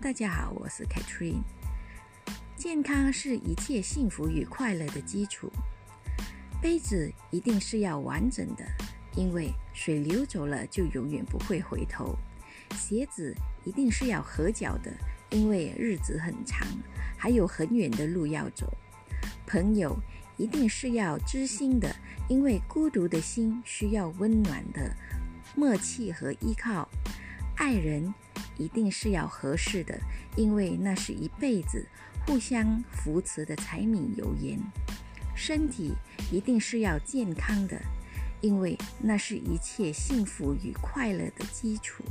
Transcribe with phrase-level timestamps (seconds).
[0.00, 1.42] 大家好，我是 Katrine。
[2.56, 5.50] 健康是一切幸福与快乐的基础。
[6.62, 8.64] 杯子一定是要完整的，
[9.16, 12.16] 因为水流走了就永远不会回头。
[12.76, 13.34] 鞋子
[13.64, 14.92] 一定是要合脚的，
[15.30, 16.64] 因为日子很长，
[17.16, 18.72] 还有很远的路要走。
[19.48, 19.98] 朋友
[20.36, 21.92] 一定是要知心的，
[22.28, 24.94] 因为孤独的心需要温暖的
[25.56, 26.88] 默契和依靠。
[27.58, 28.14] 爱人
[28.56, 29.98] 一定是要合适的，
[30.36, 31.86] 因为那是一辈子
[32.24, 34.58] 互相扶持的柴米油盐。
[35.34, 35.92] 身体
[36.32, 37.80] 一定是要健康的，
[38.40, 42.04] 因为那是一切幸福与快乐的基础。